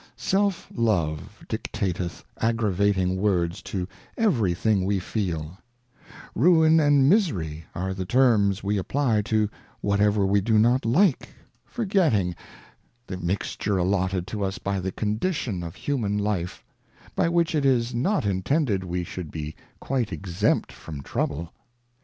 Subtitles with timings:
[0.17, 5.59] Self love dictateth aggravating words to every thing we feel;
[6.35, 9.47] Rmrie and Misery are the Terms we apply to
[9.79, 11.29] whatever we do not like,
[11.63, 12.81] forgetting 12 Advice to a Daughter.
[12.81, 16.63] forgetting the Mixture allotted to us by the Condition of Human Life,
[17.15, 21.53] by which it is not intended we should be quite exempt from trouble.